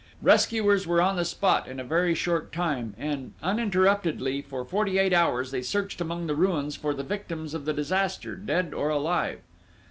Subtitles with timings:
[0.33, 5.13] ]Rescuers were on the spot in a very short time, and uninterruptedly, for forty eight
[5.13, 9.41] hours, they searched among the ruins for the victims of the disaster, dead or alive.